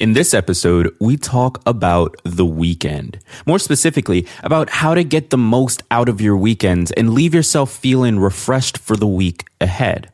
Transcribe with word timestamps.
In 0.00 0.12
this 0.12 0.34
episode, 0.34 0.92
we 1.00 1.16
talk 1.16 1.62
about 1.64 2.16
the 2.24 2.44
weekend. 2.44 3.20
More 3.46 3.60
specifically, 3.60 4.26
about 4.42 4.68
how 4.68 4.92
to 4.92 5.04
get 5.04 5.30
the 5.30 5.38
most 5.38 5.84
out 5.88 6.08
of 6.08 6.20
your 6.20 6.36
weekends 6.36 6.90
and 6.90 7.14
leave 7.14 7.32
yourself 7.32 7.72
feeling 7.72 8.18
refreshed 8.18 8.76
for 8.76 8.96
the 8.96 9.06
week 9.06 9.44
ahead. 9.60 10.10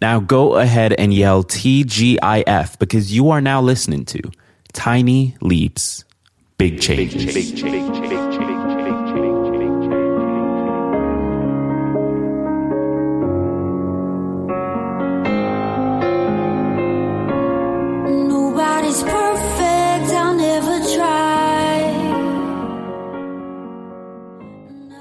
Now 0.00 0.18
go 0.18 0.54
ahead 0.56 0.94
and 0.94 1.12
yell 1.12 1.44
TGIF 1.44 2.78
because 2.78 3.14
you 3.14 3.28
are 3.28 3.42
now 3.42 3.60
listening 3.60 4.06
to 4.06 4.22
Tiny 4.72 5.36
Leaps, 5.42 6.04
Big 6.56 6.80
Changes. 6.80 7.34
Big 7.34 7.54
changes. 7.54 8.02
Nobody's 8.02 8.27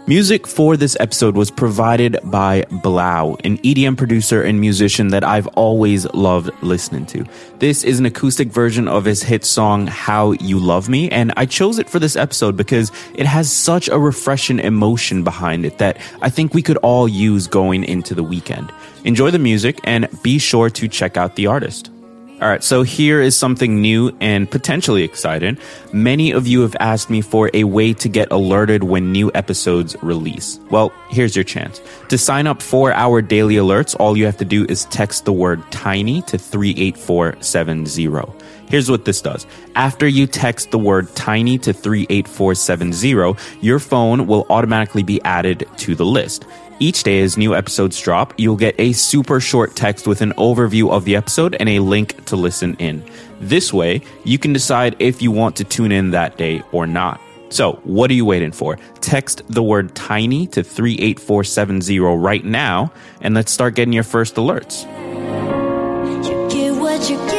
Music 0.10 0.48
for 0.48 0.78
this 0.78 0.96
episode 1.02 1.36
was 1.36 1.52
provided 1.52 2.18
by 2.24 2.62
3LAU, 2.70 3.38
an 3.44 3.58
EDM 3.58 3.98
producer 3.98 4.42
and 4.42 4.58
musician 4.58 5.10
that 5.10 5.26
I've 5.26 5.48
always 5.48 6.06
loved 6.14 6.50
listening 6.64 7.06
to. 7.08 7.26
This 7.60 7.84
is 7.84 8.00
an 8.00 8.06
acoustic 8.06 8.48
version 8.48 8.88
of 8.88 9.04
his 9.04 9.22
hit 9.22 9.44
song, 9.44 9.86
How 9.86 10.32
You 10.32 10.60
Love 10.60 10.88
Me, 10.88 11.10
and 11.10 11.34
I 11.36 11.46
chose 11.46 11.78
it 11.78 11.90
for 11.90 12.00
this 12.00 12.16
episode 12.16 12.56
because 12.56 12.90
it 13.16 13.26
has 13.26 13.52
such 13.52 13.90
a 13.90 14.00
refreshing 14.00 14.60
emotion 14.60 15.26
behind 15.26 15.66
it 15.66 15.78
that 15.80 15.98
I 16.22 16.30
think 16.30 16.54
we 16.54 16.62
could 16.62 16.78
all 16.78 17.10
use 17.10 17.46
going 17.46 17.84
into 17.84 18.16
the 18.16 18.24
weekend. 18.24 18.72
Enjoy 19.04 19.30
the 19.30 19.40
music 19.40 19.78
and 19.84 20.08
be 20.24 20.40
sure 20.40 20.70
to 20.70 20.88
check 20.88 21.18
out 21.18 21.36
the 21.36 21.48
artist. 21.48 21.92
All 22.40 22.48
right, 22.48 22.64
so 22.64 22.84
here 22.84 23.20
is 23.20 23.36
something 23.36 23.82
new 23.82 24.16
and 24.22 24.48
potentially 24.50 25.02
exciting. 25.02 25.58
Many 25.92 26.30
of 26.30 26.46
you 26.46 26.62
have 26.62 26.76
asked 26.80 27.10
me 27.10 27.22
for 27.22 27.50
a 27.56 27.64
way 27.64 27.94
to 27.96 28.08
get 28.08 28.32
alerted 28.32 28.84
when 28.84 29.12
new 29.12 29.32
episodes 29.34 29.96
release. 30.04 30.60
Well, 30.70 30.94
here's 31.10 31.36
your 31.36 31.44
chance. 31.44 31.82
To 32.10 32.18
sign 32.18 32.46
up 32.46 32.62
for 32.62 32.94
our 32.94 33.24
daily 33.24 33.56
alerts, 33.56 33.96
all 34.00 34.16
you 34.16 34.26
have 34.28 34.38
to 34.38 34.46
do 34.46 34.68
is 34.70 34.86
text 34.86 35.26
the 35.26 35.34
word 35.34 35.64
tiny 35.72 36.22
to 36.24 36.38
38470. 36.38 38.08
Here's 38.70 38.92
what 38.92 39.06
this 39.06 39.22
does. 39.22 39.48
After 39.76 40.08
you 40.08 40.28
text 40.28 40.72
the 40.72 40.80
word 40.80 41.14
tiny 41.16 41.58
to 41.60 41.72
38470, 41.72 43.36
your 43.62 43.80
phone 43.80 44.28
will 44.28 44.46
automatically 44.50 45.04
be 45.04 45.22
added 45.23 45.68
to 45.78 45.96
the 45.96 46.06
list. 46.06 46.46
Each 46.80 47.02
day 47.02 47.22
as 47.22 47.38
new 47.38 47.56
episodes 47.56 48.00
drop, 48.00 48.34
you'll 48.38 48.58
get 48.58 48.76
a 48.78 48.94
super 48.94 49.40
short 49.40 49.76
text 49.76 50.06
with 50.06 50.22
an 50.22 50.34
overview 50.34 50.92
of 50.92 51.06
the 51.06 51.16
episode 51.16 51.56
and 51.60 51.70
a 51.70 51.80
link 51.80 52.23
to 52.26 52.36
listen 52.36 52.76
in. 52.76 53.04
This 53.40 53.73
way, 53.73 54.02
you 54.26 54.38
can 54.38 54.54
decide 54.54 54.95
if 55.00 55.22
you 55.22 55.32
want 55.32 55.56
to 55.56 55.64
tune 55.64 55.92
in 55.92 56.12
that 56.12 56.38
day 56.38 56.62
or 56.72 56.86
not. 56.86 57.20
So, 57.50 57.80
what 57.84 58.12
are 58.12 58.14
you 58.14 58.26
waiting 58.26 58.52
for? 58.52 58.78
Text 59.00 59.42
the 59.48 59.64
word 59.64 59.95
tiny 59.95 60.48
to 60.48 60.62
38470 60.64 62.00
right 62.00 62.44
now, 62.44 62.92
and 63.22 63.34
let's 63.34 63.52
start 63.52 63.76
getting 63.76 63.94
your 63.94 64.04
first 64.04 64.36
alerts. 64.36 64.86
You 67.10 67.36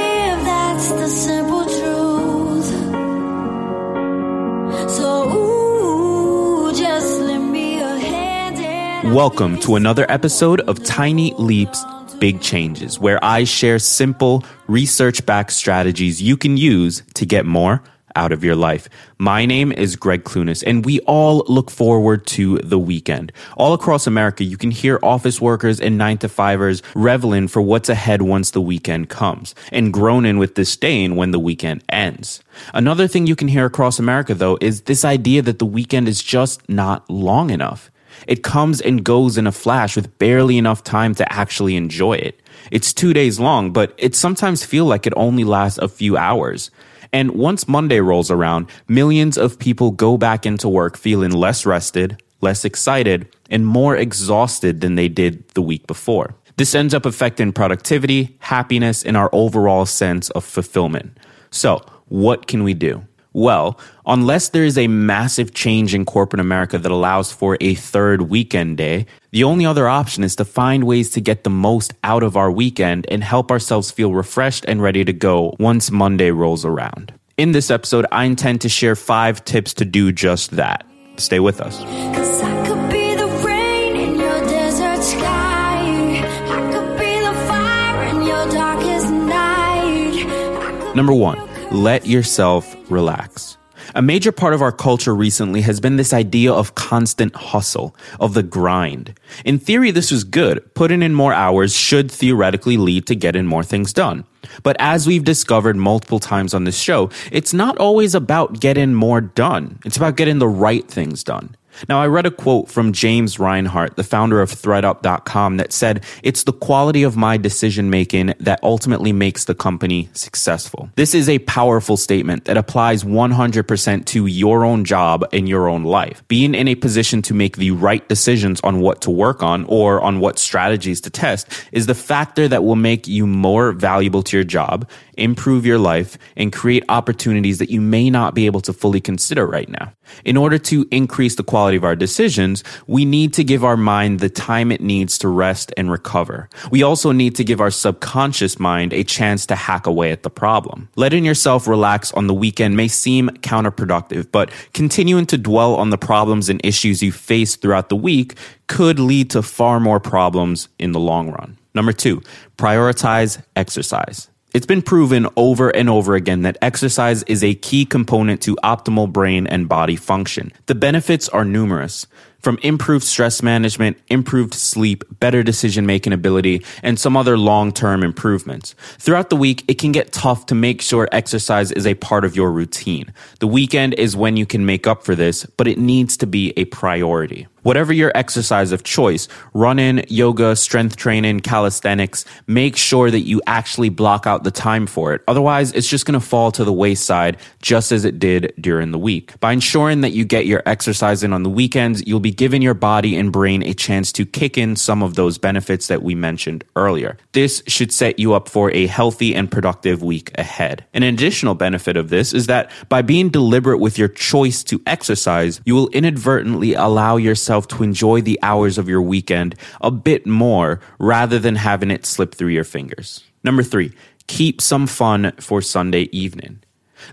Welcome 9.14 9.58
to 9.60 9.76
another 9.76 10.04
episode 10.10 10.60
of 10.60 10.84
Tiny 10.84 11.32
Leaps, 11.38 11.82
Big 12.18 12.42
Changes, 12.42 13.00
where 13.00 13.18
I 13.24 13.44
share 13.44 13.78
simple, 13.78 14.44
research 14.66 15.24
backed 15.24 15.54
strategies 15.54 16.20
you 16.20 16.36
can 16.36 16.58
use 16.58 17.02
to 17.14 17.24
get 17.24 17.46
more 17.46 17.82
out 18.18 18.32
of 18.32 18.42
your 18.42 18.56
life. 18.56 18.88
My 19.16 19.46
name 19.46 19.70
is 19.70 19.94
Greg 19.94 20.24
Clunis, 20.24 20.64
and 20.66 20.84
we 20.84 20.98
all 21.00 21.44
look 21.46 21.70
forward 21.70 22.26
to 22.26 22.58
the 22.58 22.78
weekend. 22.78 23.32
All 23.56 23.72
across 23.72 24.08
America, 24.08 24.42
you 24.42 24.56
can 24.56 24.72
hear 24.72 24.98
office 25.02 25.40
workers 25.40 25.80
and 25.80 25.96
nine 25.96 26.18
to 26.18 26.28
fivers 26.28 26.82
reveling 26.96 27.46
for 27.46 27.62
what's 27.62 27.88
ahead 27.88 28.22
once 28.22 28.50
the 28.50 28.60
weekend 28.60 29.08
comes, 29.08 29.54
and 29.70 29.92
groaning 29.92 30.36
with 30.36 30.54
disdain 30.54 31.14
when 31.14 31.30
the 31.30 31.38
weekend 31.38 31.84
ends. 31.88 32.42
Another 32.74 33.06
thing 33.06 33.28
you 33.28 33.36
can 33.36 33.48
hear 33.48 33.66
across 33.66 34.00
America, 34.00 34.34
though, 34.34 34.58
is 34.60 34.82
this 34.82 35.04
idea 35.04 35.40
that 35.42 35.60
the 35.60 35.64
weekend 35.64 36.08
is 36.08 36.20
just 36.20 36.68
not 36.68 37.08
long 37.08 37.50
enough. 37.50 37.90
It 38.26 38.42
comes 38.42 38.80
and 38.80 39.04
goes 39.04 39.38
in 39.38 39.46
a 39.46 39.52
flash 39.52 39.94
with 39.94 40.18
barely 40.18 40.58
enough 40.58 40.82
time 40.82 41.14
to 41.14 41.32
actually 41.32 41.76
enjoy 41.76 42.14
it. 42.14 42.40
It's 42.72 42.92
two 42.92 43.12
days 43.12 43.38
long, 43.38 43.72
but 43.72 43.94
it 43.96 44.16
sometimes 44.16 44.64
feels 44.64 44.88
like 44.88 45.06
it 45.06 45.12
only 45.16 45.44
lasts 45.44 45.78
a 45.78 45.88
few 45.88 46.16
hours. 46.16 46.72
And 47.12 47.32
once 47.32 47.66
Monday 47.66 48.00
rolls 48.00 48.30
around, 48.30 48.66
millions 48.86 49.38
of 49.38 49.58
people 49.58 49.90
go 49.90 50.16
back 50.16 50.44
into 50.44 50.68
work 50.68 50.96
feeling 50.96 51.30
less 51.30 51.64
rested, 51.64 52.22
less 52.40 52.64
excited, 52.64 53.28
and 53.50 53.66
more 53.66 53.96
exhausted 53.96 54.80
than 54.80 54.94
they 54.94 55.08
did 55.08 55.48
the 55.50 55.62
week 55.62 55.86
before. 55.86 56.34
This 56.56 56.74
ends 56.74 56.92
up 56.92 57.06
affecting 57.06 57.52
productivity, 57.52 58.36
happiness, 58.40 59.04
and 59.04 59.16
our 59.16 59.30
overall 59.32 59.86
sense 59.86 60.28
of 60.30 60.44
fulfillment. 60.44 61.16
So, 61.50 61.84
what 62.06 62.46
can 62.46 62.62
we 62.64 62.74
do? 62.74 63.07
Well, 63.32 63.78
unless 64.06 64.48
there 64.48 64.64
is 64.64 64.78
a 64.78 64.88
massive 64.88 65.52
change 65.52 65.94
in 65.94 66.04
corporate 66.04 66.40
America 66.40 66.78
that 66.78 66.90
allows 66.90 67.30
for 67.30 67.58
a 67.60 67.74
third 67.74 68.22
weekend 68.22 68.78
day, 68.78 69.06
the 69.30 69.44
only 69.44 69.66
other 69.66 69.86
option 69.86 70.24
is 70.24 70.34
to 70.36 70.44
find 70.44 70.84
ways 70.84 71.10
to 71.10 71.20
get 71.20 71.44
the 71.44 71.50
most 71.50 71.92
out 72.02 72.22
of 72.22 72.36
our 72.36 72.50
weekend 72.50 73.06
and 73.10 73.22
help 73.22 73.50
ourselves 73.50 73.90
feel 73.90 74.12
refreshed 74.14 74.64
and 74.66 74.82
ready 74.82 75.04
to 75.04 75.12
go 75.12 75.54
once 75.58 75.90
Monday 75.90 76.30
rolls 76.30 76.64
around. 76.64 77.12
In 77.36 77.52
this 77.52 77.70
episode, 77.70 78.06
I 78.10 78.24
intend 78.24 78.62
to 78.62 78.68
share 78.68 78.96
five 78.96 79.44
tips 79.44 79.74
to 79.74 79.84
do 79.84 80.10
just 80.10 80.52
that. 80.52 80.84
Stay 81.18 81.38
with 81.38 81.60
us. 81.60 81.78
Cause 81.78 82.42
I 82.42 82.66
could 82.66 82.90
be 82.90 83.14
the 83.14 83.26
rain 83.46 83.94
in 83.94 84.18
your 84.18 84.40
desert 84.40 85.02
sky. 85.04 86.22
I 86.46 86.72
could 86.72 86.98
be 86.98 87.20
the 87.20 87.34
fire 87.46 88.02
in 88.08 88.22
your 88.22 88.48
darkest 88.50 89.10
night. 89.10 90.26
I 90.26 90.80
could 90.80 90.96
Number 90.96 91.12
one, 91.12 91.47
let 91.70 92.06
yourself 92.06 92.74
relax. 92.90 93.56
A 93.94 94.02
major 94.02 94.32
part 94.32 94.54
of 94.54 94.62
our 94.62 94.72
culture 94.72 95.14
recently 95.14 95.60
has 95.62 95.80
been 95.80 95.96
this 95.96 96.12
idea 96.12 96.52
of 96.52 96.74
constant 96.74 97.34
hustle, 97.34 97.94
of 98.20 98.34
the 98.34 98.42
grind. 98.42 99.14
In 99.44 99.58
theory, 99.58 99.90
this 99.90 100.10
is 100.10 100.24
good. 100.24 100.74
Putting 100.74 101.02
in 101.02 101.14
more 101.14 101.32
hours 101.32 101.74
should 101.74 102.10
theoretically 102.10 102.76
lead 102.76 103.06
to 103.06 103.14
getting 103.14 103.46
more 103.46 103.62
things 103.62 103.92
done. 103.92 104.24
But 104.62 104.76
as 104.78 105.06
we've 105.06 105.24
discovered 105.24 105.76
multiple 105.76 106.20
times 106.20 106.54
on 106.54 106.64
this 106.64 106.78
show, 106.78 107.10
it's 107.30 107.52
not 107.52 107.78
always 107.78 108.14
about 108.14 108.60
getting 108.60 108.94
more 108.94 109.20
done. 109.20 109.78
It's 109.84 109.96
about 109.96 110.16
getting 110.16 110.38
the 110.38 110.48
right 110.48 110.86
things 110.88 111.22
done. 111.22 111.54
Now, 111.88 112.00
I 112.00 112.06
read 112.06 112.26
a 112.26 112.30
quote 112.30 112.70
from 112.70 112.92
James 112.92 113.38
Reinhart, 113.38 113.96
the 113.96 114.04
founder 114.04 114.40
of 114.40 114.50
ThredUp.com, 114.50 115.58
that 115.58 115.72
said, 115.72 116.04
It's 116.22 116.44
the 116.44 116.52
quality 116.52 117.02
of 117.02 117.16
my 117.16 117.36
decision 117.36 117.90
making 117.90 118.34
that 118.40 118.60
ultimately 118.62 119.12
makes 119.12 119.44
the 119.44 119.54
company 119.54 120.08
successful. 120.12 120.90
This 120.96 121.14
is 121.14 121.28
a 121.28 121.38
powerful 121.40 121.96
statement 121.96 122.46
that 122.46 122.56
applies 122.56 123.04
100% 123.04 124.04
to 124.06 124.26
your 124.26 124.64
own 124.64 124.84
job 124.84 125.24
and 125.32 125.48
your 125.48 125.68
own 125.68 125.84
life. 125.84 126.22
Being 126.28 126.54
in 126.54 126.68
a 126.68 126.74
position 126.74 127.22
to 127.22 127.34
make 127.34 127.56
the 127.56 127.70
right 127.72 128.06
decisions 128.08 128.60
on 128.62 128.80
what 128.80 129.02
to 129.02 129.10
work 129.10 129.42
on 129.42 129.64
or 129.64 130.00
on 130.00 130.20
what 130.20 130.38
strategies 130.38 131.00
to 131.02 131.10
test 131.10 131.48
is 131.72 131.86
the 131.86 131.94
factor 131.94 132.48
that 132.48 132.64
will 132.64 132.76
make 132.76 133.06
you 133.06 133.26
more 133.26 133.72
valuable 133.72 134.22
to 134.22 134.36
your 134.36 134.44
job, 134.44 134.88
improve 135.18 135.66
your 135.66 135.78
life, 135.78 136.18
and 136.36 136.52
create 136.52 136.84
opportunities 136.88 137.58
that 137.58 137.70
you 137.70 137.80
may 137.80 138.10
not 138.10 138.34
be 138.34 138.46
able 138.46 138.60
to 138.62 138.72
fully 138.72 139.00
consider 139.00 139.46
right 139.46 139.68
now. 139.68 139.92
In 140.24 140.36
order 140.36 140.58
to 140.58 140.86
increase 140.90 141.34
the 141.34 141.44
quality 141.44 141.76
of 141.76 141.84
our 141.84 141.96
decisions, 141.96 142.64
we 142.86 143.04
need 143.04 143.32
to 143.34 143.44
give 143.44 143.64
our 143.64 143.76
mind 143.76 144.20
the 144.20 144.28
time 144.28 144.72
it 144.72 144.80
needs 144.80 145.18
to 145.18 145.28
rest 145.28 145.72
and 145.76 145.90
recover. 145.90 146.48
We 146.70 146.82
also 146.82 147.12
need 147.12 147.34
to 147.36 147.44
give 147.44 147.60
our 147.60 147.70
subconscious 147.70 148.58
mind 148.58 148.92
a 148.92 149.04
chance 149.04 149.46
to 149.46 149.56
hack 149.56 149.86
away 149.86 150.12
at 150.12 150.22
the 150.22 150.30
problem. 150.30 150.88
Letting 150.96 151.24
yourself 151.24 151.66
relax 151.66 152.12
on 152.12 152.26
the 152.26 152.34
weekend 152.34 152.76
may 152.76 152.88
seem 152.88 153.28
counterproductive, 153.42 154.30
but 154.32 154.50
continuing 154.72 155.26
to 155.26 155.38
dwell 155.38 155.74
on 155.74 155.90
the 155.90 155.98
problems 155.98 156.48
and 156.48 156.60
issues 156.64 157.02
you 157.02 157.12
face 157.12 157.56
throughout 157.56 157.88
the 157.88 157.96
week 157.96 158.34
could 158.66 158.98
lead 158.98 159.30
to 159.30 159.42
far 159.42 159.80
more 159.80 160.00
problems 160.00 160.68
in 160.78 160.92
the 160.92 161.00
long 161.00 161.30
run. 161.30 161.56
Number 161.74 161.92
two, 161.92 162.22
prioritize 162.56 163.42
exercise. 163.56 164.28
It's 164.54 164.64
been 164.64 164.80
proven 164.80 165.26
over 165.36 165.68
and 165.68 165.90
over 165.90 166.14
again 166.14 166.42
that 166.42 166.56
exercise 166.62 167.22
is 167.24 167.44
a 167.44 167.54
key 167.54 167.84
component 167.84 168.40
to 168.42 168.56
optimal 168.64 169.12
brain 169.12 169.46
and 169.46 169.68
body 169.68 169.94
function. 169.94 170.52
The 170.66 170.74
benefits 170.74 171.28
are 171.28 171.44
numerous 171.44 172.06
from 172.40 172.58
improved 172.62 173.04
stress 173.04 173.42
management, 173.42 173.98
improved 174.08 174.54
sleep, 174.54 175.04
better 175.20 175.42
decision 175.42 175.84
making 175.84 176.14
ability, 176.14 176.64
and 176.82 176.98
some 176.98 177.14
other 177.14 177.36
long 177.36 177.72
term 177.72 178.02
improvements. 178.02 178.74
Throughout 178.98 179.28
the 179.28 179.36
week, 179.36 179.64
it 179.68 179.74
can 179.74 179.92
get 179.92 180.12
tough 180.12 180.46
to 180.46 180.54
make 180.54 180.80
sure 180.80 181.08
exercise 181.12 181.70
is 181.72 181.86
a 181.86 181.94
part 181.94 182.24
of 182.24 182.34
your 182.34 182.50
routine. 182.50 183.12
The 183.40 183.46
weekend 183.46 183.94
is 183.94 184.16
when 184.16 184.38
you 184.38 184.46
can 184.46 184.64
make 184.64 184.86
up 184.86 185.04
for 185.04 185.14
this, 185.14 185.44
but 185.58 185.68
it 185.68 185.78
needs 185.78 186.16
to 186.18 186.26
be 186.26 186.54
a 186.56 186.64
priority. 186.66 187.48
Whatever 187.62 187.92
your 187.92 188.12
exercise 188.14 188.72
of 188.72 188.84
choice, 188.84 189.28
running, 189.52 190.04
yoga, 190.08 190.54
strength 190.54 190.96
training, 190.96 191.40
calisthenics, 191.40 192.24
make 192.46 192.76
sure 192.76 193.10
that 193.10 193.20
you 193.20 193.42
actually 193.46 193.88
block 193.88 194.26
out 194.26 194.44
the 194.44 194.50
time 194.50 194.86
for 194.86 195.12
it. 195.12 195.22
Otherwise, 195.26 195.72
it's 195.72 195.88
just 195.88 196.06
going 196.06 196.18
to 196.18 196.24
fall 196.24 196.52
to 196.52 196.64
the 196.64 196.72
wayside 196.72 197.36
just 197.60 197.90
as 197.92 198.04
it 198.04 198.18
did 198.18 198.52
during 198.60 198.92
the 198.92 198.98
week. 198.98 199.38
By 199.40 199.52
ensuring 199.52 200.02
that 200.02 200.12
you 200.12 200.24
get 200.24 200.46
your 200.46 200.62
exercise 200.66 201.22
in 201.22 201.32
on 201.32 201.42
the 201.42 201.50
weekends, 201.50 202.06
you'll 202.06 202.20
be 202.20 202.30
giving 202.30 202.62
your 202.62 202.74
body 202.74 203.16
and 203.16 203.32
brain 203.32 203.62
a 203.64 203.74
chance 203.74 204.12
to 204.12 204.24
kick 204.24 204.56
in 204.56 204.76
some 204.76 205.02
of 205.02 205.14
those 205.14 205.36
benefits 205.36 205.88
that 205.88 206.02
we 206.02 206.14
mentioned 206.14 206.64
earlier. 206.76 207.16
This 207.32 207.62
should 207.66 207.92
set 207.92 208.18
you 208.18 208.34
up 208.34 208.48
for 208.48 208.70
a 208.70 208.86
healthy 208.86 209.34
and 209.34 209.50
productive 209.50 210.02
week 210.02 210.30
ahead. 210.38 210.84
An 210.94 211.02
additional 211.02 211.54
benefit 211.54 211.96
of 211.96 212.08
this 212.08 212.32
is 212.32 212.46
that 212.46 212.70
by 212.88 213.02
being 213.02 213.28
deliberate 213.28 213.78
with 213.78 213.98
your 213.98 214.08
choice 214.08 214.62
to 214.64 214.80
exercise, 214.86 215.60
you 215.64 215.74
will 215.74 215.88
inadvertently 215.88 216.74
allow 216.74 217.16
yourself 217.16 217.47
to 217.68 217.82
enjoy 217.82 218.20
the 218.20 218.38
hours 218.42 218.78
of 218.78 218.88
your 218.88 219.02
weekend 219.02 219.54
a 219.80 219.90
bit 219.90 220.26
more 220.26 220.80
rather 220.98 221.38
than 221.38 221.56
having 221.56 221.90
it 221.90 222.06
slip 222.06 222.34
through 222.34 222.48
your 222.48 222.64
fingers. 222.64 223.24
Number 223.42 223.62
three, 223.62 223.92
keep 224.26 224.60
some 224.60 224.86
fun 224.86 225.32
for 225.40 225.60
Sunday 225.60 226.08
evening. 226.12 226.60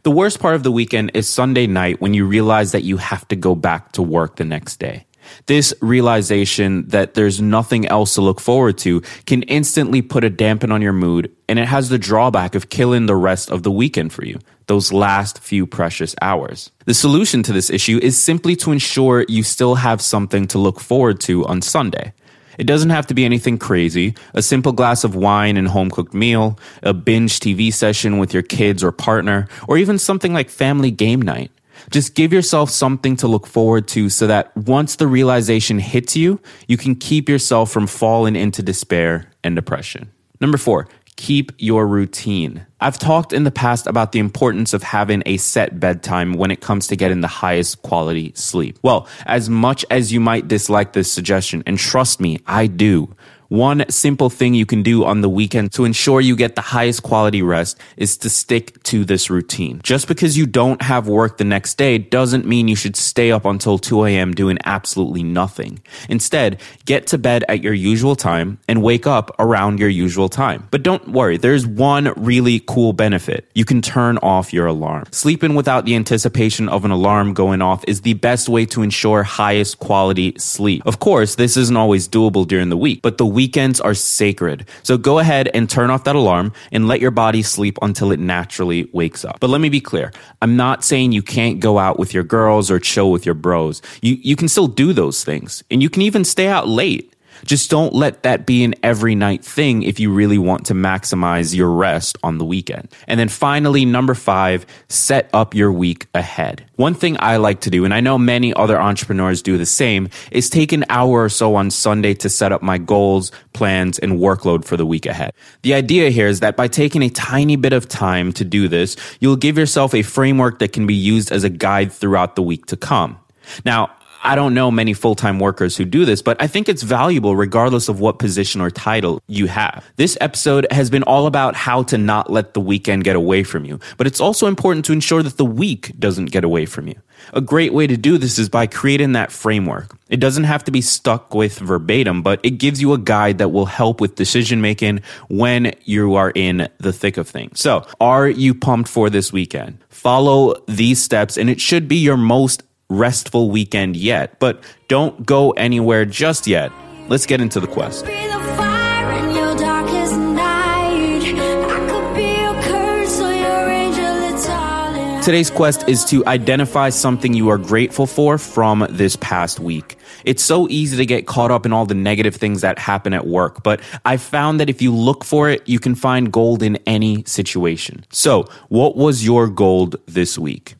The 0.04 0.12
worst 0.12 0.40
part 0.40 0.56
of 0.56 0.64
the 0.64 0.72
weekend 0.72 1.12
is 1.14 1.30
Sunday 1.30 1.68
night 1.68 2.02
when 2.02 2.14
you 2.14 2.26
realize 2.26 2.72
that 2.72 2.84
you 2.84 2.98
have 2.98 3.28
to 3.30 3.36
go 3.36 3.56
back 3.56 3.92
to 3.94 4.02
work 4.02 4.36
the 4.36 4.46
next 4.46 4.78
day. 4.78 5.06
This 5.48 5.74
realization 5.82 6.88
that 6.90 7.14
there's 7.14 7.42
nothing 7.42 7.88
else 7.88 8.14
to 8.16 8.22
look 8.22 8.40
forward 8.40 8.78
to 8.80 9.02
can 9.26 9.44
instantly 9.44 10.02
put 10.02 10.24
a 10.24 10.30
dampen 10.30 10.72
on 10.72 10.82
your 10.82 10.94
mood, 10.94 11.32
and 11.50 11.58
it 11.58 11.68
has 11.68 11.90
the 11.90 11.98
drawback 11.98 12.56
of 12.56 12.70
killing 12.70 13.06
the 13.06 13.16
rest 13.16 13.50
of 13.50 13.64
the 13.64 13.72
weekend 13.72 14.14
for 14.14 14.24
you, 14.24 14.40
those 14.68 14.92
last 14.92 15.40
few 15.40 15.66
precious 15.66 16.16
hours. 16.22 16.72
The 16.86 16.94
solution 16.94 17.44
to 17.44 17.54
this 17.54 17.70
issue 17.70 18.00
is 18.02 18.22
simply 18.22 18.56
to 18.58 18.72
ensure 18.72 19.26
you 19.28 19.44
still 19.44 19.76
have 19.76 20.02
something 20.02 20.48
to 20.48 20.58
look 20.58 20.80
forward 20.80 21.20
to 21.22 21.46
on 21.46 21.62
Sunday. 21.62 22.14
It 22.58 22.68
doesn't 22.68 22.90
have 22.90 23.08
to 23.08 23.14
be 23.14 23.26
anything 23.26 23.58
crazy. 23.58 24.16
A 24.34 24.42
simple 24.42 24.72
glass 24.72 25.04
of 25.04 25.16
wine 25.16 25.58
and 25.58 25.68
home 25.68 25.90
cooked 25.90 26.14
meal, 26.14 26.58
a 26.84 26.94
binge 26.94 27.40
TV 27.40 27.74
session 27.74 28.18
with 28.18 28.34
your 28.34 28.44
kids 28.44 28.84
or 28.84 28.92
partner, 28.92 29.48
or 29.68 29.78
even 29.78 29.98
something 29.98 30.34
like 30.34 30.50
family 30.50 30.92
game 30.92 31.22
night. 31.22 31.52
Just 31.92 32.16
give 32.16 32.32
yourself 32.32 32.70
something 32.70 33.18
to 33.18 33.28
look 33.28 33.46
forward 33.46 33.88
to 33.90 34.10
so 34.10 34.28
that 34.28 34.56
once 34.56 34.96
the 34.96 35.08
realization 35.08 35.80
hits 35.80 36.16
you, 36.16 36.40
you 36.68 36.78
can 36.78 36.96
keep 36.96 37.28
yourself 37.28 37.72
from 37.72 37.88
falling 37.88 38.36
into 38.36 38.64
despair 38.64 39.30
and 39.44 39.56
depression. 39.56 40.10
Number 40.40 40.58
four, 40.58 40.88
keep 41.16 41.52
your 41.58 41.88
routine. 41.88 42.66
I've 42.82 43.00
talked 43.00 43.34
in 43.34 43.46
the 43.46 43.52
past 43.52 43.88
about 43.88 44.12
the 44.12 44.20
importance 44.20 44.74
of 44.74 44.84
having 44.84 45.24
a 45.26 45.38
set 45.38 45.80
bedtime 45.80 46.34
when 46.34 46.52
it 46.52 46.62
comes 46.62 46.88
to 46.88 46.96
getting 46.96 47.22
the 47.22 47.28
highest 47.28 47.82
quality 47.82 48.34
sleep. 48.36 48.78
Well, 48.84 49.08
as 49.26 49.50
much 49.50 49.86
as 49.90 50.12
you 50.12 50.20
might 50.20 50.48
dislike 50.48 50.94
this 50.94 51.12
suggestion, 51.12 51.64
and 51.66 51.78
trust 51.78 52.20
me, 52.20 52.40
I 52.46 52.68
do. 52.68 53.16
One 53.50 53.86
simple 53.90 54.32
thing 54.32 54.56
you 54.56 54.66
can 54.66 54.82
do 54.82 55.06
on 55.06 55.22
the 55.22 55.30
weekend 55.30 55.72
to 55.74 55.86
ensure 55.86 56.20
you 56.20 56.36
get 56.36 56.56
the 56.56 56.62
highest 56.62 57.04
quality 57.04 57.44
rest 57.44 57.80
is 57.96 58.18
to 58.18 58.30
stick 58.30 58.82
to 58.84 59.06
this 59.06 59.30
routine. 59.30 59.82
Just 59.84 60.08
because 60.08 60.36
you 60.36 60.48
don't 60.48 60.82
have 60.82 61.08
work 61.08 61.38
the 61.38 61.44
next 61.44 61.78
day 61.78 62.00
doesn't 62.00 62.48
mean 62.48 62.68
you 62.68 62.76
should 62.76 62.96
stay 62.96 63.32
up 63.32 63.46
until 63.46 63.78
2 63.78 64.06
a.m. 64.06 64.34
doing 64.34 64.58
absolutely 64.66 65.22
nothing. 65.22 65.80
Instead, 66.10 66.60
get 66.86 67.06
to 67.08 67.20
bed 67.20 67.44
at 67.48 67.62
your 67.62 67.74
usual 67.74 68.16
time 68.16 68.58
and 68.68 68.82
wake 68.82 69.06
up 69.06 69.36
around 69.38 69.80
your 69.80 69.90
usual 69.90 70.28
time. 70.28 70.68
But 70.72 70.82
don't 70.82 71.10
worry, 71.10 71.38
there's 71.38 71.68
one 71.68 72.14
really 72.16 72.62
cool 72.66 72.94
benefit. 72.94 73.50
You 73.54 73.66
can 73.66 73.82
turn 73.82 74.18
off 74.20 74.54
your 74.54 74.66
alarm. 74.66 75.06
Sleeping 75.12 75.54
without 75.54 75.86
the 75.86 75.96
anticipation 75.96 76.68
of 76.68 76.84
an 76.84 76.92
alarm 76.92 77.34
going 77.34 77.62
off 77.62 77.84
is 77.88 78.02
the 78.02 78.14
best 78.16 78.50
way 78.50 78.66
to 78.68 78.82
ensure 78.82 79.22
highest 79.22 79.80
quality 79.80 80.34
sleep. 80.38 80.82
Of 80.86 81.00
course, 81.00 81.36
this 81.36 81.58
isn't 81.58 81.78
always 81.78 82.08
doable 82.08 82.48
during 82.48 82.70
the 82.70 82.78
week, 82.78 83.02
but 83.04 83.20
the 83.20 83.35
weekends 83.36 83.80
are 83.80 83.94
sacred. 83.94 84.68
So 84.82 84.98
go 84.98 85.20
ahead 85.20 85.50
and 85.54 85.70
turn 85.70 85.92
off 85.92 86.06
that 86.06 86.16
alarm 86.16 86.54
and 86.72 86.88
let 86.88 87.02
your 87.02 87.12
body 87.12 87.44
sleep 87.44 87.78
until 87.82 88.12
it 88.12 88.20
naturally 88.20 88.90
wakes 88.94 89.24
up. 89.24 89.40
But 89.40 89.50
let 89.50 89.62
me 89.62 89.70
be 89.70 89.82
clear. 89.82 90.12
I'm 90.42 90.56
not 90.56 90.84
saying 90.84 91.12
you 91.12 91.22
can't 91.22 91.60
go 91.60 91.78
out 91.78 92.00
with 92.00 92.14
your 92.14 92.24
girls 92.24 92.72
or 92.72 92.80
chill 92.80 93.12
with 93.12 93.26
your 93.26 93.36
bros. 93.36 93.82
You, 94.02 94.18
you 94.22 94.36
can 94.36 94.48
still 94.48 94.68
do 94.68 94.94
those 94.94 95.24
things 95.24 95.64
and 95.70 95.84
you 95.84 95.90
can 95.90 96.02
even 96.02 96.24
stay 96.24 96.48
out 96.48 96.68
late. 96.68 97.15
Just 97.46 97.70
don't 97.70 97.94
let 97.94 98.24
that 98.24 98.48
be 98.48 98.64
an 98.64 98.74
every 98.82 99.14
night 99.14 99.46
thing 99.46 99.84
if 99.84 100.00
you 100.00 100.12
really 100.12 100.40
want 100.40 100.66
to 100.66 100.74
maximize 100.74 101.56
your 101.56 101.70
rest 101.70 102.18
on 102.24 102.40
the 102.40 102.44
weekend. 102.44 102.90
And 103.08 103.20
then 103.20 103.30
finally, 103.30 103.86
number 103.86 104.16
five, 104.16 104.66
set 104.90 105.30
up 105.32 105.54
your 105.54 105.72
week 105.72 106.08
ahead. 106.16 106.66
One 106.76 106.96
thing 106.96 107.18
I 107.20 107.38
like 107.38 107.62
to 107.62 107.70
do, 107.70 107.86
and 107.86 107.94
I 107.94 108.00
know 108.00 108.18
many 108.18 108.52
other 108.54 108.82
entrepreneurs 108.82 109.44
do 109.44 109.60
the 109.60 109.66
same, 109.66 110.10
is 110.32 110.50
take 110.50 110.72
an 110.72 110.86
hour 110.90 111.24
or 111.24 111.30
so 111.30 111.54
on 111.54 111.70
Sunday 111.70 112.16
to 112.16 112.30
set 112.30 112.52
up 112.52 112.64
my 112.64 112.80
goals, 112.80 113.32
plans, 113.54 114.00
and 114.00 114.14
workload 114.14 114.66
for 114.66 114.76
the 114.76 114.86
week 114.86 115.06
ahead. 115.06 115.32
The 115.62 115.76
idea 115.76 116.10
here 116.10 116.28
is 116.28 116.40
that 116.40 116.58
by 116.58 116.68
taking 116.68 117.04
a 117.04 117.10
tiny 117.10 117.58
bit 117.58 117.74
of 117.74 117.88
time 117.88 118.34
to 118.34 118.44
do 118.44 118.68
this, 118.68 118.96
you'll 119.20 119.36
give 119.36 119.56
yourself 119.56 119.94
a 119.94 120.02
framework 120.02 120.58
that 120.60 120.74
can 120.74 120.88
be 120.88 120.96
used 120.96 121.32
as 121.32 121.44
a 121.44 121.50
guide 121.50 121.92
throughout 121.94 122.36
the 122.36 122.42
week 122.42 122.66
to 122.68 122.78
come. 122.78 123.20
Now, 123.64 123.92
I 124.26 124.36
don't 124.36 124.56
know 124.56 124.72
many 124.72 124.94
full 124.94 125.16
time 125.16 125.40
workers 125.40 125.78
who 125.78 125.86
do 125.86 126.04
this, 126.04 126.22
but 126.22 126.42
I 126.42 126.48
think 126.48 126.68
it's 126.68 126.82
valuable 126.82 127.36
regardless 127.36 127.88
of 127.88 128.00
what 128.00 128.18
position 128.18 128.60
or 128.60 128.72
title 128.72 129.22
you 129.28 129.48
have. 129.48 129.86
This 129.98 130.18
episode 130.20 130.66
has 130.72 130.90
been 130.90 131.04
all 131.04 131.28
about 131.28 131.56
how 131.56 131.84
to 131.84 131.98
not 131.98 132.32
let 132.32 132.54
the 132.56 132.60
weekend 132.60 133.04
get 133.04 133.16
away 133.16 133.44
from 133.44 133.66
you, 133.66 133.80
but 133.98 134.08
it's 134.08 134.20
also 134.20 134.48
important 134.48 134.84
to 134.86 134.94
ensure 134.94 135.22
that 135.22 135.38
the 135.38 135.46
week 135.46 135.94
doesn't 136.00 136.32
get 136.32 136.44
away 136.44 136.66
from 136.66 136.88
you. 136.88 136.96
A 137.34 137.42
great 137.42 137.74
way 137.74 137.88
to 137.88 137.98
do 137.98 138.18
this 138.18 138.38
is 138.40 138.50
by 138.50 138.68
creating 138.68 139.14
that 139.14 139.32
framework. 139.32 139.96
It 140.10 140.20
doesn't 140.20 140.44
have 140.44 140.64
to 140.66 140.72
be 140.72 140.82
stuck 140.82 141.34
with 141.34 141.58
verbatim, 141.60 142.22
but 142.22 142.40
it 142.44 142.52
gives 142.52 142.82
you 142.82 142.94
a 142.94 142.98
guide 142.98 143.38
that 143.38 143.50
will 143.50 143.66
help 143.66 144.02
with 144.02 144.16
decision 144.16 144.60
making 144.60 145.02
when 145.30 145.74
you 145.84 146.16
are 146.16 146.32
in 146.36 146.68
the 146.80 146.94
thick 146.94 147.18
of 147.18 147.28
things. 147.28 147.60
So, 147.60 147.86
are 148.00 148.28
you 148.28 148.54
pumped 148.54 148.90
for 148.90 149.10
this 149.10 149.32
weekend? 149.32 149.80
Follow 149.90 150.56
these 150.68 151.02
steps, 151.02 151.38
and 151.38 151.50
it 151.50 151.62
should 151.62 151.88
be 151.88 151.98
your 151.98 152.18
most 152.18 152.64
restful 152.90 153.50
weekend 153.50 153.96
yet, 153.96 154.40
but 154.40 154.64
don't 154.88 155.26
go 155.26 155.52
anywhere 155.52 156.06
just 156.06 156.48
yet. 156.48 156.72
Let's 157.08 157.26
get 157.26 157.42
into 157.42 157.60
the 157.60 157.68
quest. 157.68 158.06
Be 158.06 158.12
the 158.28 158.40
fire 158.58 159.12
in 159.20 159.36
your 159.36 159.56
darkest 159.56 160.16
night. 160.16 161.22
I 161.24 161.88
could 161.90 162.16
be 162.16 162.42
your 162.42 162.54
curse 162.64 163.20
or 163.20 163.34
your 163.34 163.70
angel. 163.70 164.34
It's 164.34 164.50
all 164.50 164.94
in 164.96 165.22
Today's 165.22 165.52
quest 165.52 165.88
is 165.88 166.04
to 166.06 166.26
identify 166.26 166.90
something 166.90 167.34
you 167.34 167.50
are 167.50 167.58
grateful 167.58 168.08
for 168.08 168.38
from 168.38 168.88
this 168.90 169.16
past 169.18 169.60
week. 169.60 169.98
It's 170.24 170.44
so 170.44 170.68
easy 170.70 170.98
to 170.98 171.06
get 171.06 171.28
caught 171.28 171.52
up 171.52 171.66
in 171.66 171.74
all 171.74 171.86
the 171.86 171.94
negative 171.94 172.36
things 172.36 172.62
that 172.62 172.80
happen 172.80 173.14
at 173.14 173.28
work, 173.28 173.62
but 173.62 173.80
I 174.06 174.18
found 174.18 174.60
that 174.60 174.70
if 174.70 174.82
you 174.82 174.94
look 174.94 175.24
for 175.24 175.50
it, 175.50 175.68
you 175.68 175.80
can 175.80 175.94
find 175.94 176.32
gold 176.32 176.64
in 176.64 176.78
any 176.88 177.24
situation. 177.26 178.06
So, 178.12 178.48
what 178.70 178.96
was 178.96 179.24
your 179.24 179.48
gold 179.48 179.98
this 180.08 180.40
week? 180.40 180.75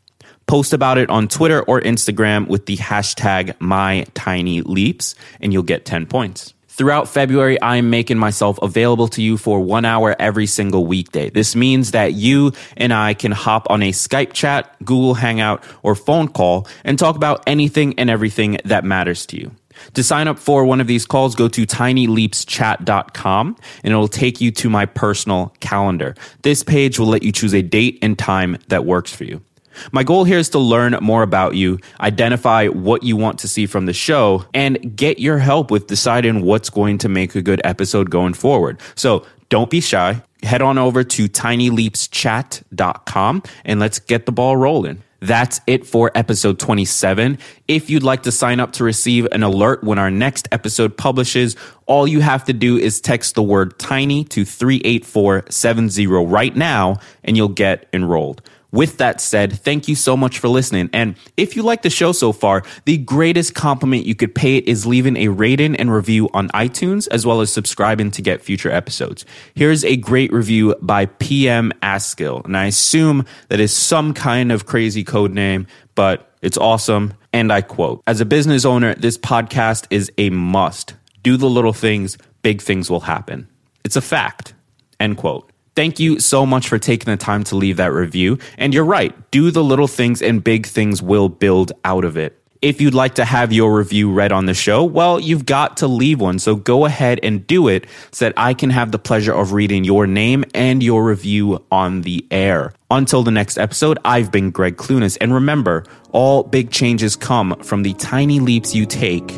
Post 0.48 0.74
about 0.74 0.98
it 0.98 1.10
on 1.10 1.28
Twitter 1.28 1.62
or 1.64 1.82
Instagram 1.82 2.48
with 2.48 2.66
the 2.66 2.78
hashtag 2.78 3.54
MyTinyLeaps, 3.58 5.16
and 5.42 5.52
you'll 5.52 5.64
get 5.64 5.86
10 5.86 6.06
points. 6.06 6.54
Throughout 6.68 7.08
February, 7.08 7.60
I 7.62 7.78
am 7.78 7.90
making 7.90 8.18
myself 8.18 8.60
available 8.62 9.08
to 9.10 9.22
you 9.22 9.38
for 9.38 9.62
one 9.62 9.86
hour 9.86 10.14
every 10.20 10.46
single 10.46 10.86
weekday. 10.86 11.30
This 11.30 11.56
means 11.56 11.92
that 11.92 12.14
you 12.14 12.52
and 12.76 12.94
I 12.94 13.14
can 13.14 13.32
hop 13.32 13.70
on 13.70 13.82
a 13.82 13.94
Skype 13.94 14.34
chat, 14.34 14.76
Google 14.84 15.14
Hangout, 15.14 15.64
or 15.84 15.96
phone 15.96 16.28
call 16.28 16.68
and 16.84 17.00
talk 17.00 17.16
about 17.16 17.44
anything 17.48 17.98
and 17.98 18.10
everything 18.10 18.58
that 18.66 18.84
matters 18.84 19.26
to 19.28 19.40
you. 19.40 19.52
To 19.94 20.04
sign 20.04 20.28
up 20.28 20.38
for 20.38 20.66
one 20.66 20.82
of 20.82 20.88
these 20.88 21.06
calls, 21.06 21.34
go 21.34 21.48
to 21.48 21.66
tinyleapschat.com 21.66 23.58
and 23.84 23.92
it'll 23.92 24.08
take 24.10 24.42
you 24.42 24.52
to 24.52 24.70
my 24.70 24.86
personal 24.86 25.54
calendar. 25.62 26.14
This 26.42 26.62
page 26.62 27.00
will 27.00 27.08
let 27.08 27.24
you 27.24 27.32
choose 27.32 27.54
a 27.54 27.62
date 27.62 28.00
and 28.02 28.20
time 28.20 28.58
that 28.68 28.84
works 28.84 29.14
for 29.14 29.24
you. 29.24 29.42
My 29.92 30.04
goal 30.04 30.24
here 30.24 30.38
is 30.38 30.50
to 30.50 30.60
learn 30.60 30.98
more 31.02 31.24
about 31.24 31.56
you, 31.56 31.80
identify 32.00 32.68
what 32.68 33.04
you 33.04 33.16
want 33.16 33.40
to 33.40 33.48
see 33.48 33.66
from 33.66 33.86
the 33.86 33.94
show, 33.94 34.46
and 34.54 34.96
get 34.96 35.20
your 35.20 35.38
help 35.38 35.72
with 35.72 35.88
deciding 35.88 36.42
what's 36.42 36.70
going 36.70 36.98
to 37.00 37.10
make 37.10 37.36
a 37.36 37.42
good 37.42 37.62
episode 37.64 38.10
going 38.10 38.34
forward. 38.34 38.80
So 38.96 39.26
don't 39.50 39.70
be 39.70 39.82
shy. 39.82 40.22
Head 40.44 40.62
on 40.62 40.78
over 40.78 41.04
to 41.04 41.28
tinyleapschat.com 41.28 43.44
and 43.64 43.80
let's 43.80 44.00
get 44.00 44.26
the 44.26 44.32
ball 44.32 44.58
rolling. 44.58 45.04
That's 45.22 45.62
it 45.66 45.88
for 45.88 46.12
episode 46.14 46.60
27. 46.60 47.40
If 47.68 47.90
you'd 47.90 48.04
like 48.04 48.24
to 48.24 48.32
sign 48.32 48.60
up 48.60 48.74
to 48.74 48.84
receive 48.84 49.28
an 49.32 49.42
alert 49.42 49.84
when 49.84 49.98
our 49.98 50.12
next 50.12 50.48
episode 50.52 50.98
publishes, 50.98 51.56
all 51.88 52.06
you 52.06 52.22
have 52.22 52.44
to 52.44 52.54
do 52.54 52.78
is 52.78 53.02
text 53.02 53.34
the 53.34 53.42
word 53.42 53.80
tiny 53.80 54.24
to 54.26 54.46
38470 54.46 56.08
right 56.08 56.56
now 56.56 57.00
and 57.24 57.36
you'll 57.36 57.48
get 57.48 57.88
enrolled. 57.92 58.44
With 58.76 58.98
that 58.98 59.22
said, 59.22 59.54
thank 59.54 59.88
you 59.88 59.96
so 59.96 60.18
much 60.18 60.38
for 60.38 60.50
listening. 60.50 60.90
And 60.92 61.16
if 61.38 61.56
you 61.56 61.64
like 61.64 61.82
the 61.82 61.90
show 61.90 62.12
so 62.12 62.34
far, 62.34 62.62
the 62.84 62.98
greatest 62.98 63.56
compliment 63.56 64.06
you 64.06 64.16
could 64.16 64.36
pay 64.36 64.58
it 64.58 64.68
is 64.68 64.86
leaving 64.86 65.16
a 65.16 65.30
rating 65.30 65.78
and 65.78 65.90
review 65.90 66.30
on 66.34 66.50
iTunes, 66.50 67.08
as 67.10 67.26
well 67.26 67.40
as 67.40 67.54
subscribing 67.54 68.12
to 68.12 68.22
get 68.22 68.42
future 68.42 68.70
episodes. 68.70 69.26
Here's 69.54 69.86
a 69.86 69.96
great 69.96 70.34
review 70.34 70.76
by 70.82 71.06
PM 71.06 71.72
Askill. 71.82 72.44
And 72.44 72.58
I 72.58 72.66
assume 72.66 73.24
that 73.48 73.62
is 73.62 73.72
some 73.72 74.14
kind 74.14 74.52
of 74.52 74.66
crazy 74.66 75.06
code 75.06 75.32
name, 75.32 75.68
but 75.96 76.30
it's 76.42 76.58
awesome. 76.58 77.14
And 77.32 77.54
I 77.54 77.62
quote, 77.62 78.04
as 78.06 78.20
a 78.20 78.26
business 78.26 78.66
owner, 78.66 78.94
this 78.96 79.18
podcast 79.18 79.88
is 79.90 80.12
a 80.18 80.32
must. 80.32 80.96
Do 81.24 81.38
the 81.38 81.50
little 81.50 81.72
things, 81.72 82.18
big 82.42 82.62
things 82.62 82.90
will 82.90 83.00
happen. 83.00 83.48
It's 83.86 83.96
a 83.96 84.02
fact. 84.02 84.54
End 85.00 85.16
quote. 85.16 85.50
Thank 85.76 86.00
you 86.00 86.20
so 86.20 86.46
much 86.46 86.70
for 86.70 86.80
taking 86.80 87.12
the 87.12 87.18
time 87.18 87.44
to 87.46 87.56
leave 87.56 87.78
that 87.78 87.92
review. 87.92 88.40
And 88.58 88.74
you're 88.74 88.86
right, 88.86 89.14
do 89.32 89.52
the 89.52 89.64
little 89.64 89.88
things 89.88 90.22
and 90.22 90.42
big 90.42 90.66
things 90.66 91.02
will 91.02 91.28
build 91.28 91.74
out 91.84 92.06
of 92.06 92.18
it. 92.18 92.42
If 92.62 92.80
you'd 92.80 92.94
like 92.94 93.16
to 93.16 93.26
have 93.26 93.52
your 93.52 93.78
review 93.78 94.12
read 94.12 94.32
on 94.32 94.46
the 94.46 94.54
show, 94.54 94.84
well, 94.86 95.20
you've 95.20 95.46
got 95.46 95.78
to 95.78 95.88
leave 95.88 96.22
one. 96.22 96.40
So 96.40 96.56
go 96.56 96.86
ahead 96.86 97.20
and 97.22 97.46
do 97.46 97.68
it 97.68 97.86
so 98.12 98.26
that 98.26 98.34
I 98.38 98.54
can 98.54 98.70
have 98.70 98.92
the 98.92 98.98
pleasure 98.98 99.34
of 99.34 99.52
reading 99.52 99.84
your 99.84 100.08
name 100.08 100.46
and 100.56 100.82
your 100.82 101.06
review 101.06 101.64
on 101.70 102.02
the 102.02 102.26
air. 102.32 102.74
Until 102.90 103.24
the 103.24 103.32
next 103.32 103.58
episode, 103.58 104.00
I've 104.06 104.32
been 104.32 104.52
Greg 104.52 104.78
Clunis. 104.78 105.18
And 105.20 105.34
remember, 105.34 105.84
all 106.12 106.44
big 106.44 106.72
changes 106.72 107.16
come 107.18 107.56
from 107.62 107.84
the 107.84 107.94
tiny 107.96 108.40
leaps 108.40 108.74
you 108.74 108.86
take. 108.86 109.30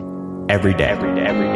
Every 0.50 0.74
day, 0.76 0.86
every 0.86 1.14
day, 1.16 1.26
every 1.26 1.46
day, 1.46 1.47